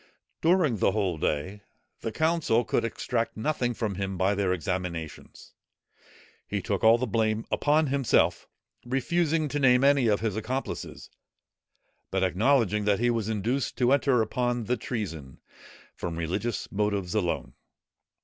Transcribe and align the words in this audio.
During 0.41 0.77
the 0.77 0.93
whole 0.93 1.19
day, 1.19 1.61
the 1.99 2.11
council 2.11 2.65
could 2.65 2.83
extract 2.83 3.37
nothing 3.37 3.75
from 3.75 3.93
him 3.93 4.17
by 4.17 4.33
their 4.33 4.51
examinations. 4.51 5.53
He 6.47 6.59
took 6.59 6.83
all 6.83 6.97
the 6.97 7.05
blame 7.05 7.45
upon 7.51 7.85
himself, 7.85 8.47
refusing 8.83 9.47
to 9.49 9.59
name 9.59 9.83
any 9.83 10.07
of 10.07 10.21
his 10.21 10.35
accomplices, 10.35 11.11
but 12.09 12.23
acknowledging 12.23 12.85
that 12.85 12.97
he 12.99 13.11
was 13.11 13.29
induced 13.29 13.77
to 13.77 13.91
enter 13.91 14.23
upon 14.23 14.63
the 14.63 14.75
treason, 14.75 15.39
from 15.93 16.15
religious 16.17 16.71
motives 16.71 17.13
alone. 17.13 17.53